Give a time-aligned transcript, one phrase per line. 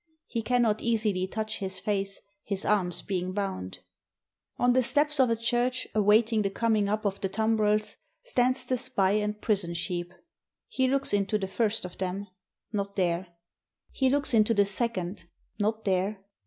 [0.25, 3.81] He cannot easily touch his face, his arms being bound.
[4.55, 7.97] 329 FRANCE On the steps of a church, awaiting the coming up of the tumbrels,
[8.23, 10.11] stands the spy and prison sheep.
[10.67, 12.25] He looks into the first of them:
[12.73, 13.27] not there.
[13.91, 15.25] He looks into the second:
[15.59, 16.25] not there.